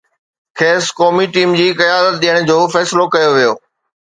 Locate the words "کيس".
0.61-0.85